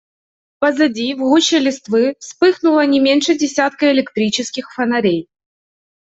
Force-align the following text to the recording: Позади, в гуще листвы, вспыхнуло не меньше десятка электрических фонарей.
Позади, 0.59 1.13
в 1.13 1.19
гуще 1.19 1.59
листвы, 1.59 2.15
вспыхнуло 2.19 2.83
не 2.87 2.99
меньше 2.99 3.37
десятка 3.37 3.91
электрических 3.91 4.73
фонарей. 4.73 5.29